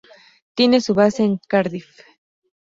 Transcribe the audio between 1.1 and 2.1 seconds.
en Cardiff.